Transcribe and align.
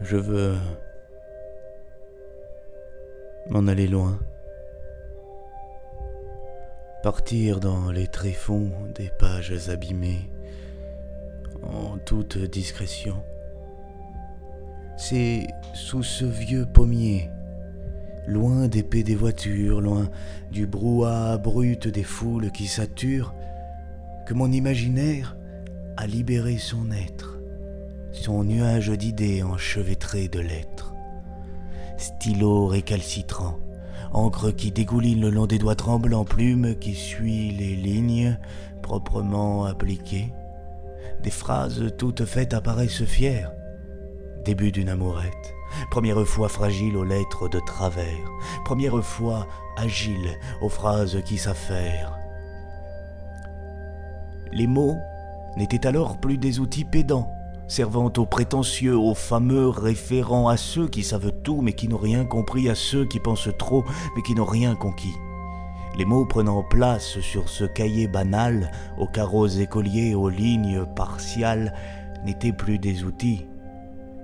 Je 0.00 0.16
veux 0.16 0.54
m'en 3.48 3.66
aller 3.66 3.86
loin. 3.86 4.18
Partir 7.02 7.60
dans 7.60 7.90
les 7.90 8.06
tréfonds 8.06 8.72
des 8.94 9.10
pages 9.18 9.68
abîmées, 9.68 10.28
en 11.62 11.98
toute 11.98 12.38
discrétion. 12.38 13.22
C'est 14.96 15.46
sous 15.74 16.02
ce 16.02 16.24
vieux 16.24 16.66
pommier, 16.66 17.30
loin 18.26 18.68
des 18.68 18.82
pets 18.82 19.04
des 19.04 19.14
voitures, 19.14 19.80
loin 19.80 20.10
du 20.50 20.66
brouhaha 20.66 21.38
brut 21.38 21.88
des 21.88 22.02
foules 22.02 22.50
qui 22.50 22.66
saturent, 22.66 23.34
que 24.26 24.34
mon 24.34 24.50
imaginaire 24.50 25.36
a 25.96 26.06
libéré 26.06 26.58
son 26.58 26.90
être, 26.90 27.35
son 28.26 28.42
nuage 28.42 28.90
d'idées 28.90 29.44
enchevêtrées 29.44 30.26
de 30.26 30.40
lettres. 30.40 30.92
Stylo 31.96 32.66
récalcitrant, 32.66 33.60
encre 34.12 34.50
qui 34.50 34.72
dégouline 34.72 35.20
le 35.20 35.30
long 35.30 35.46
des 35.46 35.58
doigts 35.58 35.76
tremblants, 35.76 36.24
plume 36.24 36.74
qui 36.74 36.96
suit 36.96 37.52
les 37.52 37.76
lignes 37.76 38.36
proprement 38.82 39.64
appliquées. 39.64 40.32
Des 41.22 41.30
phrases 41.30 41.84
toutes 41.98 42.24
faites 42.24 42.52
apparaissent 42.52 43.04
fières. 43.04 43.52
Début 44.44 44.72
d'une 44.72 44.88
amourette. 44.88 45.54
Première 45.92 46.26
fois 46.26 46.48
fragile 46.48 46.96
aux 46.96 47.04
lettres 47.04 47.48
de 47.48 47.60
travers. 47.60 48.28
Première 48.64 49.04
fois 49.04 49.46
agile 49.76 50.36
aux 50.62 50.68
phrases 50.68 51.22
qui 51.24 51.38
s'affairent. 51.38 52.18
Les 54.52 54.66
mots 54.66 54.96
n'étaient 55.56 55.86
alors 55.86 56.18
plus 56.18 56.38
des 56.38 56.58
outils 56.58 56.84
pédants, 56.84 57.35
servant 57.68 58.12
aux 58.16 58.26
prétentieux, 58.26 58.96
aux 58.96 59.14
fameux 59.14 59.68
référents, 59.68 60.48
à 60.48 60.56
ceux 60.56 60.88
qui 60.88 61.02
savent 61.02 61.32
tout 61.42 61.60
mais 61.62 61.72
qui 61.72 61.88
n'ont 61.88 61.96
rien 61.96 62.24
compris, 62.24 62.68
à 62.68 62.74
ceux 62.74 63.04
qui 63.04 63.20
pensent 63.20 63.50
trop 63.58 63.84
mais 64.14 64.22
qui 64.22 64.34
n'ont 64.34 64.44
rien 64.44 64.74
conquis. 64.74 65.14
Les 65.98 66.04
mots 66.04 66.26
prenant 66.26 66.62
place 66.62 67.20
sur 67.20 67.48
ce 67.48 67.64
cahier 67.64 68.06
banal, 68.06 68.70
aux 68.98 69.06
carreaux 69.06 69.46
écoliers, 69.46 70.14
aux 70.14 70.28
lignes 70.28 70.84
partiales, 70.94 71.72
n'étaient 72.24 72.52
plus 72.52 72.78
des 72.78 73.04
outils, 73.04 73.46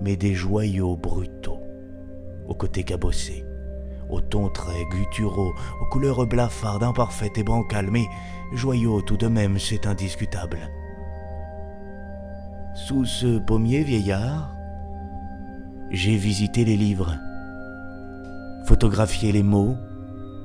mais 0.00 0.16
des 0.16 0.34
joyaux 0.34 0.96
brutaux, 0.96 1.60
aux 2.48 2.54
côtés 2.54 2.84
cabossés, 2.84 3.46
aux 4.10 4.20
tons 4.20 4.50
très 4.50 4.84
gutturaux, 4.90 5.54
aux 5.80 5.86
couleurs 5.90 6.26
blafardes, 6.26 6.82
imparfaites 6.82 7.38
et 7.38 7.44
bancales, 7.44 7.90
mais 7.90 8.04
joyaux 8.52 9.00
tout 9.00 9.16
de 9.16 9.28
même, 9.28 9.58
c'est 9.58 9.86
indiscutable. 9.86 10.58
Sous 12.74 13.04
ce 13.04 13.38
pommier 13.38 13.84
vieillard, 13.84 14.50
j'ai 15.92 16.16
visité 16.16 16.64
les 16.64 16.76
livres, 16.76 17.16
photographié 18.66 19.30
les 19.30 19.44
mots, 19.44 19.76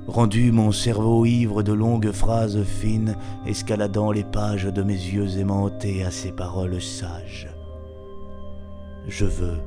rendu 0.06 0.52
mon 0.52 0.72
cerveau 0.72 1.26
ivre 1.26 1.64
de 1.64 1.74
longues 1.74 2.12
phrases 2.12 2.62
fines, 2.64 3.16
escaladant 3.48 4.12
les 4.12 4.24
pages 4.24 4.66
de 4.66 4.84
mes 4.84 4.94
yeux 4.94 5.40
aimantés 5.40 6.04
à 6.04 6.12
ces 6.12 6.32
paroles 6.32 6.80
sages. 6.80 7.50
Je 9.08 9.26
veux 9.26 9.58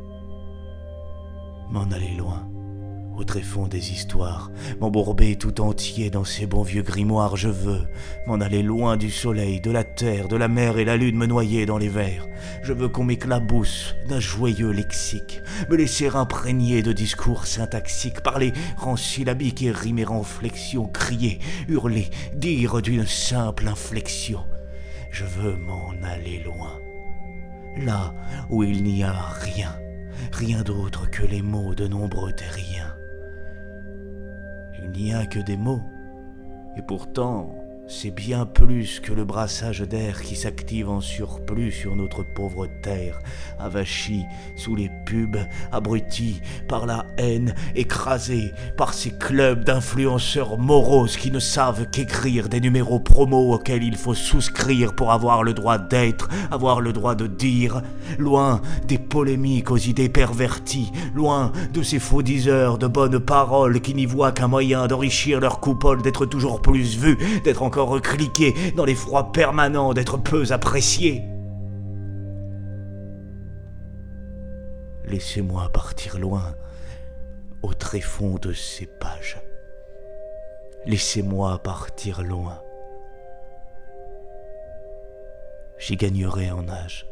m'en 1.72 1.90
aller 1.90 2.14
loin, 2.16 2.48
au 3.16 3.24
tréfonds 3.24 3.66
des 3.66 3.92
histoires, 3.92 4.50
m'embourber 4.80 5.36
tout 5.36 5.60
entier 5.60 6.10
dans 6.10 6.24
ces 6.24 6.46
bons 6.46 6.62
vieux 6.62 6.82
grimoires. 6.82 7.36
Je 7.36 7.48
veux 7.48 7.82
m'en 8.26 8.40
aller 8.40 8.62
loin 8.62 8.96
du 8.96 9.10
soleil, 9.10 9.60
de 9.60 9.70
la 9.70 9.84
terre, 9.84 10.28
de 10.28 10.36
la 10.36 10.48
mer 10.48 10.78
et 10.78 10.84
la 10.84 10.96
lune 10.96 11.16
me 11.16 11.26
noyer 11.26 11.66
dans 11.66 11.78
les 11.78 11.88
vers. 11.88 12.26
Je 12.62 12.72
veux 12.72 12.88
qu'on 12.88 13.04
m'éclabousse 13.04 13.94
d'un 14.08 14.20
joyeux 14.20 14.70
lexique, 14.70 15.40
me 15.70 15.76
laisser 15.76 16.08
imprégner 16.08 16.82
de 16.82 16.92
discours 16.92 17.46
syntaxiques, 17.46 18.22
parler 18.22 18.52
en 18.80 18.96
syllabique 18.96 19.62
et 19.62 19.70
rimer 19.70 20.06
en 20.06 20.22
flexion, 20.22 20.86
crier, 20.86 21.38
hurler, 21.68 22.08
dire 22.34 22.82
d'une 22.82 23.06
simple 23.06 23.68
inflexion. 23.68 24.40
Je 25.10 25.24
veux 25.24 25.56
m'en 25.56 25.92
aller 26.02 26.42
loin 26.44 26.78
là 27.76 28.14
où 28.50 28.62
il 28.62 28.82
n'y 28.82 29.02
a 29.02 29.12
rien, 29.12 29.74
rien 30.32 30.62
d'autre 30.62 31.08
que 31.10 31.22
les 31.22 31.42
mots 31.42 31.74
de 31.74 31.86
nombreux 31.86 32.32
terriens. 32.32 32.94
Il 34.82 34.90
n'y 34.90 35.14
a 35.14 35.26
que 35.26 35.38
des 35.38 35.56
mots, 35.56 35.82
et 36.76 36.82
pourtant 36.82 37.54
c'est 37.94 38.10
bien 38.10 38.46
plus 38.46 39.00
que 39.00 39.12
le 39.12 39.24
brassage 39.24 39.80
d'air 39.80 40.22
qui 40.22 40.34
s'active 40.34 40.88
en 40.88 41.02
surplus 41.02 41.72
sur 41.72 41.94
notre 41.94 42.22
pauvre 42.22 42.66
terre, 42.82 43.20
avachie 43.58 44.24
sous 44.56 44.74
les 44.74 44.90
pubs, 45.04 45.36
abrutie 45.70 46.40
par 46.68 46.86
la 46.86 47.04
haine, 47.18 47.54
écrasée 47.76 48.52
par 48.78 48.94
ces 48.94 49.10
clubs 49.10 49.62
d'influenceurs 49.62 50.58
moroses 50.58 51.18
qui 51.18 51.30
ne 51.30 51.38
savent 51.38 51.86
qu'écrire 51.90 52.48
des 52.48 52.60
numéros 52.60 52.98
promos 52.98 53.52
auxquels 53.52 53.84
il 53.84 53.96
faut 53.96 54.14
souscrire 54.14 54.94
pour 54.94 55.12
avoir 55.12 55.42
le 55.42 55.52
droit 55.52 55.76
d'être, 55.78 56.30
avoir 56.50 56.80
le 56.80 56.94
droit 56.94 57.14
de 57.14 57.26
dire, 57.26 57.82
loin 58.18 58.62
des 58.88 58.98
polémiques 58.98 59.70
aux 59.70 59.76
idées 59.76 60.08
perverties, 60.08 60.90
loin 61.14 61.52
de 61.74 61.82
ces 61.82 61.98
faux 61.98 62.22
diseurs 62.22 62.78
de 62.78 62.86
bonnes 62.86 63.20
paroles 63.20 63.80
qui 63.80 63.94
n'y 63.94 64.06
voient 64.06 64.32
qu'un 64.32 64.48
moyen 64.48 64.86
d'enrichir 64.86 65.40
leur 65.40 65.60
coupole, 65.60 66.00
d'être 66.00 66.24
toujours 66.24 66.62
plus 66.62 66.96
vus, 66.96 67.18
d'être 67.44 67.62
encore 67.62 67.81
recliquer 67.82 68.54
dans 68.76 68.84
l'effroi 68.84 69.32
permanent 69.32 69.92
d'être 69.92 70.16
peu 70.16 70.44
apprécié. 70.50 71.22
Laissez-moi 75.04 75.68
partir 75.72 76.18
loin, 76.18 76.54
au 77.62 77.74
tréfonds 77.74 78.38
de 78.40 78.52
ces 78.52 78.86
pages. 78.86 79.38
Laissez-moi 80.86 81.58
partir 81.58 82.22
loin. 82.22 82.62
J'y 85.78 85.96
gagnerai 85.96 86.50
en 86.50 86.68
âge. 86.68 87.11